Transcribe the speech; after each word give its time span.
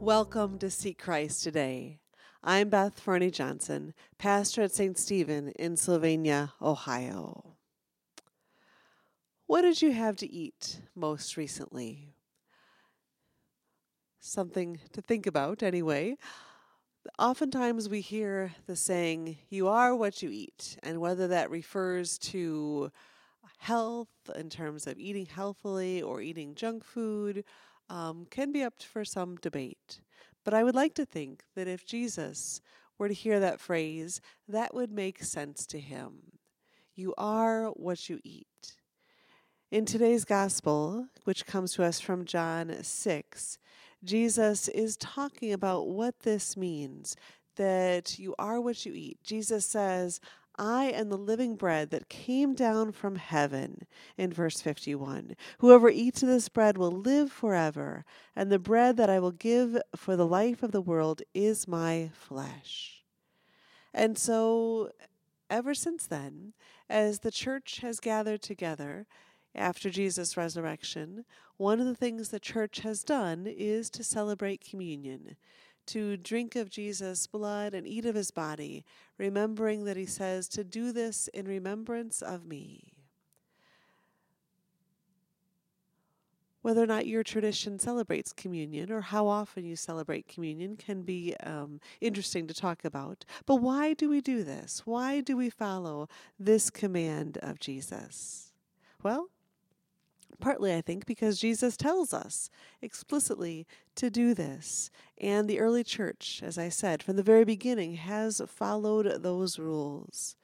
Welcome 0.00 0.58
to 0.60 0.70
Seek 0.70 0.98
Christ 0.98 1.44
today. 1.44 1.98
I'm 2.42 2.70
Beth 2.70 2.98
Fernie 2.98 3.30
Johnson, 3.30 3.92
pastor 4.16 4.62
at 4.62 4.72
St. 4.72 4.96
Stephen 4.96 5.50
in 5.56 5.76
Sylvania, 5.76 6.54
Ohio. 6.62 7.58
What 9.46 9.60
did 9.60 9.82
you 9.82 9.92
have 9.92 10.16
to 10.16 10.32
eat 10.32 10.80
most 10.94 11.36
recently? 11.36 12.14
Something 14.20 14.80
to 14.94 15.02
think 15.02 15.26
about, 15.26 15.62
anyway. 15.62 16.16
Oftentimes 17.18 17.90
we 17.90 18.00
hear 18.00 18.52
the 18.66 18.76
saying, 18.76 19.36
you 19.50 19.68
are 19.68 19.94
what 19.94 20.22
you 20.22 20.30
eat, 20.30 20.78
and 20.82 20.98
whether 21.02 21.28
that 21.28 21.50
refers 21.50 22.16
to 22.18 22.90
health 23.58 24.08
in 24.34 24.48
terms 24.48 24.86
of 24.86 24.98
eating 24.98 25.26
healthily 25.26 26.00
or 26.00 26.22
eating 26.22 26.54
junk 26.54 26.84
food 26.84 27.44
um, 27.90 28.26
can 28.30 28.52
be 28.52 28.62
up 28.62 28.80
for 28.80 29.04
some 29.04 29.36
debate. 29.36 30.00
But 30.44 30.54
I 30.54 30.64
would 30.64 30.74
like 30.74 30.94
to 30.94 31.04
think 31.04 31.42
that 31.54 31.68
if 31.68 31.84
Jesus 31.84 32.62
were 32.98 33.08
to 33.08 33.14
hear 33.14 33.40
that 33.40 33.60
phrase, 33.60 34.20
that 34.48 34.74
would 34.74 34.92
make 34.92 35.22
sense 35.22 35.66
to 35.66 35.80
him. 35.80 36.38
You 36.94 37.14
are 37.18 37.66
what 37.68 38.08
you 38.08 38.20
eat. 38.24 38.76
In 39.70 39.84
today's 39.84 40.24
gospel, 40.24 41.08
which 41.24 41.46
comes 41.46 41.72
to 41.74 41.84
us 41.84 42.00
from 42.00 42.24
John 42.24 42.82
6, 42.82 43.58
Jesus 44.02 44.68
is 44.68 44.96
talking 44.96 45.52
about 45.52 45.88
what 45.88 46.20
this 46.20 46.56
means 46.56 47.16
that 47.56 48.18
you 48.18 48.34
are 48.38 48.60
what 48.60 48.86
you 48.86 48.92
eat. 48.94 49.18
Jesus 49.22 49.66
says, 49.66 50.20
I 50.60 50.90
am 50.90 51.08
the 51.08 51.16
living 51.16 51.56
bread 51.56 51.88
that 51.88 52.10
came 52.10 52.54
down 52.54 52.92
from 52.92 53.16
heaven, 53.16 53.86
in 54.18 54.30
verse 54.30 54.60
51. 54.60 55.34
Whoever 55.60 55.88
eats 55.88 56.22
of 56.22 56.28
this 56.28 56.50
bread 56.50 56.76
will 56.76 56.90
live 56.90 57.32
forever, 57.32 58.04
and 58.36 58.52
the 58.52 58.58
bread 58.58 58.98
that 58.98 59.08
I 59.08 59.20
will 59.20 59.32
give 59.32 59.78
for 59.96 60.16
the 60.16 60.26
life 60.26 60.62
of 60.62 60.72
the 60.72 60.82
world 60.82 61.22
is 61.32 61.66
my 61.66 62.10
flesh. 62.12 63.02
And 63.94 64.18
so, 64.18 64.90
ever 65.48 65.72
since 65.72 66.06
then, 66.06 66.52
as 66.90 67.20
the 67.20 67.30
church 67.30 67.78
has 67.78 67.98
gathered 67.98 68.42
together 68.42 69.06
after 69.54 69.88
Jesus' 69.88 70.36
resurrection, 70.36 71.24
one 71.56 71.80
of 71.80 71.86
the 71.86 71.94
things 71.94 72.28
the 72.28 72.38
church 72.38 72.80
has 72.80 73.02
done 73.02 73.46
is 73.46 73.88
to 73.90 74.04
celebrate 74.04 74.68
communion 74.68 75.36
to 75.92 76.16
drink 76.16 76.56
of 76.56 76.70
Jesus' 76.70 77.26
blood 77.26 77.74
and 77.74 77.86
eat 77.86 78.06
of 78.06 78.14
his 78.14 78.30
body, 78.30 78.84
remembering 79.18 79.84
that 79.84 79.96
he 79.96 80.06
says, 80.06 80.48
To 80.48 80.64
do 80.64 80.92
this 80.92 81.28
in 81.28 81.46
remembrance 81.46 82.22
of 82.22 82.44
me. 82.44 82.94
Whether 86.62 86.82
or 86.82 86.86
not 86.86 87.06
your 87.06 87.22
tradition 87.22 87.78
celebrates 87.78 88.32
communion 88.32 88.92
or 88.92 89.00
how 89.00 89.26
often 89.26 89.64
you 89.64 89.76
celebrate 89.76 90.28
communion 90.28 90.76
can 90.76 91.02
be 91.02 91.34
um, 91.42 91.80
interesting 92.02 92.46
to 92.48 92.54
talk 92.54 92.84
about. 92.84 93.24
But 93.46 93.56
why 93.56 93.94
do 93.94 94.10
we 94.10 94.20
do 94.20 94.44
this? 94.44 94.82
Why 94.84 95.20
do 95.20 95.36
we 95.36 95.48
follow 95.48 96.08
this 96.38 96.68
command 96.68 97.38
of 97.40 97.58
Jesus? 97.58 98.52
Well, 99.02 99.30
Partly, 100.40 100.74
I 100.74 100.80
think, 100.80 101.06
because 101.06 101.40
Jesus 101.40 101.76
tells 101.76 102.12
us 102.12 102.50
explicitly 102.80 103.66
to 103.96 104.10
do 104.10 104.34
this. 104.34 104.90
And 105.18 105.48
the 105.48 105.60
early 105.60 105.84
church, 105.84 106.40
as 106.44 106.58
I 106.58 106.68
said, 106.68 107.02
from 107.02 107.16
the 107.16 107.22
very 107.22 107.44
beginning, 107.44 107.94
has 107.94 108.40
followed 108.46 109.22
those 109.22 109.58
rules. 109.58 110.36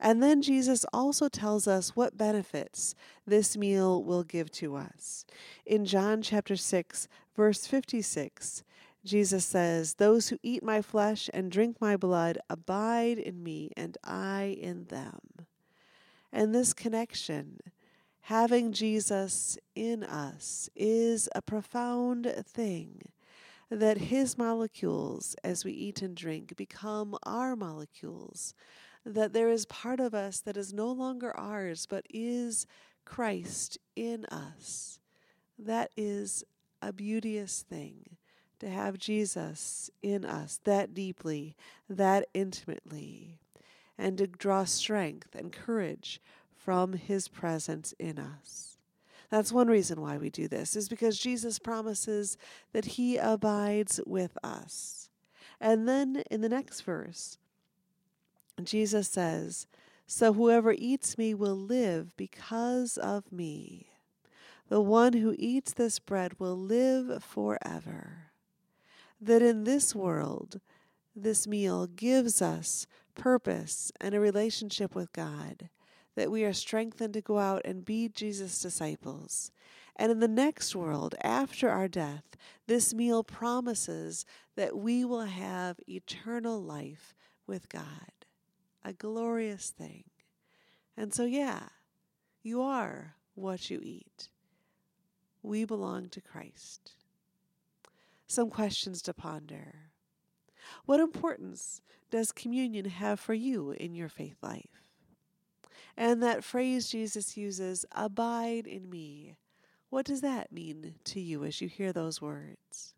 And 0.00 0.22
then 0.22 0.42
Jesus 0.42 0.84
also 0.92 1.28
tells 1.28 1.66
us 1.66 1.96
what 1.96 2.16
benefits 2.16 2.94
this 3.26 3.56
meal 3.56 4.02
will 4.02 4.22
give 4.22 4.50
to 4.52 4.76
us. 4.76 5.26
In 5.66 5.84
John 5.84 6.22
chapter 6.22 6.56
6, 6.56 7.08
verse 7.36 7.66
56, 7.66 8.62
Jesus 9.04 9.44
says, 9.44 9.94
Those 9.94 10.28
who 10.28 10.38
eat 10.42 10.62
my 10.62 10.82
flesh 10.82 11.28
and 11.32 11.50
drink 11.50 11.80
my 11.80 11.96
blood 11.96 12.38
abide 12.48 13.18
in 13.18 13.42
me, 13.42 13.72
and 13.76 13.96
I 14.04 14.56
in 14.60 14.84
them. 14.84 15.20
And 16.32 16.54
this 16.54 16.72
connection 16.72 17.58
having 18.28 18.74
Jesus 18.74 19.56
in 19.74 20.04
us 20.04 20.68
is 20.76 21.30
a 21.34 21.40
profound 21.40 22.30
thing. 22.46 23.00
That 23.70 23.96
his 23.96 24.36
molecules, 24.36 25.34
as 25.42 25.64
we 25.64 25.72
eat 25.72 26.02
and 26.02 26.14
drink, 26.14 26.54
become 26.54 27.16
our 27.22 27.56
molecules. 27.56 28.52
That 29.06 29.32
there 29.32 29.48
is 29.48 29.64
part 29.64 29.98
of 29.98 30.14
us 30.14 30.40
that 30.40 30.58
is 30.58 30.74
no 30.74 30.92
longer 30.92 31.34
ours, 31.34 31.86
but 31.88 32.04
is 32.10 32.66
Christ 33.06 33.78
in 33.96 34.26
us. 34.26 35.00
That 35.58 35.90
is 35.96 36.44
a 36.82 36.92
beauteous 36.92 37.64
thing 37.66 38.18
to 38.60 38.68
have 38.68 38.98
Jesus 38.98 39.90
in 40.02 40.26
us 40.26 40.60
that 40.64 40.92
deeply, 40.92 41.56
that 41.88 42.26
intimately, 42.34 43.38
and 43.96 44.18
to 44.18 44.26
draw 44.26 44.64
strength 44.64 45.34
and 45.34 45.50
courage 45.50 46.20
from 46.68 46.92
his 46.92 47.28
presence 47.28 47.94
in 47.98 48.18
us. 48.18 48.76
That's 49.30 49.50
one 49.50 49.68
reason 49.68 50.02
why 50.02 50.18
we 50.18 50.28
do 50.28 50.48
this, 50.48 50.76
is 50.76 50.86
because 50.86 51.18
Jesus 51.18 51.58
promises 51.58 52.36
that 52.74 52.84
he 52.84 53.16
abides 53.16 54.00
with 54.04 54.36
us. 54.44 55.08
And 55.62 55.88
then 55.88 56.24
in 56.30 56.42
the 56.42 56.48
next 56.50 56.82
verse, 56.82 57.38
Jesus 58.62 59.08
says, 59.08 59.66
So 60.06 60.34
whoever 60.34 60.74
eats 60.76 61.16
me 61.16 61.32
will 61.32 61.56
live 61.56 62.14
because 62.18 62.98
of 62.98 63.32
me. 63.32 63.86
The 64.68 64.82
one 64.82 65.14
who 65.14 65.34
eats 65.38 65.72
this 65.72 65.98
bread 65.98 66.38
will 66.38 66.58
live 66.58 67.24
forever. 67.24 68.32
That 69.18 69.40
in 69.40 69.64
this 69.64 69.94
world, 69.94 70.60
this 71.16 71.46
meal 71.46 71.86
gives 71.86 72.42
us 72.42 72.86
purpose 73.14 73.90
and 74.02 74.14
a 74.14 74.20
relationship 74.20 74.94
with 74.94 75.14
God 75.14 75.70
that 76.18 76.32
we 76.32 76.44
are 76.44 76.52
strengthened 76.52 77.14
to 77.14 77.20
go 77.20 77.38
out 77.38 77.62
and 77.64 77.84
be 77.84 78.08
Jesus' 78.08 78.60
disciples. 78.60 79.52
And 79.94 80.10
in 80.10 80.18
the 80.18 80.26
next 80.26 80.74
world, 80.74 81.14
after 81.22 81.70
our 81.70 81.86
death, 81.86 82.24
this 82.66 82.92
meal 82.92 83.22
promises 83.22 84.26
that 84.56 84.76
we 84.76 85.04
will 85.04 85.26
have 85.26 85.78
eternal 85.88 86.60
life 86.60 87.14
with 87.46 87.68
God. 87.68 88.24
A 88.84 88.92
glorious 88.92 89.70
thing. 89.70 90.04
And 90.96 91.14
so, 91.14 91.24
yeah, 91.24 91.68
you 92.42 92.62
are 92.62 93.14
what 93.36 93.70
you 93.70 93.78
eat. 93.80 94.28
We 95.44 95.64
belong 95.64 96.08
to 96.08 96.20
Christ. 96.20 96.94
Some 98.26 98.50
questions 98.50 99.02
to 99.02 99.14
ponder. 99.14 99.92
What 100.84 100.98
importance 100.98 101.80
does 102.10 102.32
communion 102.32 102.86
have 102.86 103.20
for 103.20 103.34
you 103.34 103.70
in 103.70 103.94
your 103.94 104.08
faith 104.08 104.38
life? 104.42 104.87
And 105.98 106.22
that 106.22 106.44
phrase 106.44 106.88
Jesus 106.88 107.36
uses, 107.36 107.84
abide 107.90 108.68
in 108.68 108.88
me. 108.88 109.34
What 109.90 110.06
does 110.06 110.20
that 110.20 110.52
mean 110.52 110.94
to 111.02 111.20
you 111.20 111.44
as 111.44 111.60
you 111.60 111.66
hear 111.66 111.92
those 111.92 112.22
words? 112.22 112.94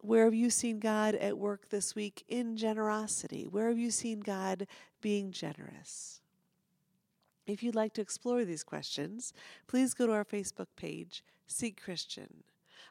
Where 0.00 0.24
have 0.24 0.34
you 0.34 0.50
seen 0.50 0.80
God 0.80 1.14
at 1.14 1.38
work 1.38 1.68
this 1.68 1.94
week 1.94 2.24
in 2.26 2.56
generosity? 2.56 3.46
Where 3.48 3.68
have 3.68 3.78
you 3.78 3.92
seen 3.92 4.18
God 4.18 4.66
being 5.00 5.30
generous? 5.30 6.20
If 7.46 7.62
you'd 7.62 7.76
like 7.76 7.92
to 7.94 8.02
explore 8.02 8.44
these 8.44 8.64
questions, 8.64 9.32
please 9.68 9.94
go 9.94 10.08
to 10.08 10.12
our 10.12 10.24
Facebook 10.24 10.66
page, 10.74 11.22
Seek 11.46 11.80
Christian. 11.80 12.42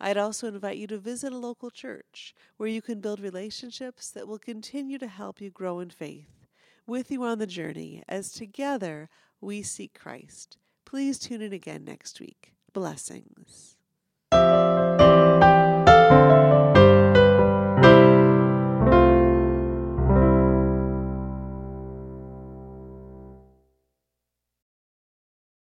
I'd 0.00 0.16
also 0.16 0.48
invite 0.48 0.76
you 0.76 0.88
to 0.88 0.98
visit 0.98 1.32
a 1.32 1.38
local 1.38 1.70
church 1.70 2.34
where 2.56 2.68
you 2.68 2.82
can 2.82 3.00
build 3.00 3.20
relationships 3.20 4.10
that 4.10 4.26
will 4.26 4.40
continue 4.40 4.98
to 4.98 5.06
help 5.06 5.40
you 5.40 5.50
grow 5.50 5.78
in 5.78 5.90
faith 5.90 6.45
with 6.86 7.10
you 7.10 7.22
on 7.24 7.38
the 7.38 7.46
journey 7.46 8.02
as 8.08 8.32
together 8.32 9.08
we 9.40 9.62
seek 9.62 9.98
Christ. 9.98 10.58
Please 10.84 11.18
tune 11.18 11.42
in 11.42 11.52
again 11.52 11.84
next 11.84 12.20
week. 12.20 12.54
Blessings. 12.72 13.76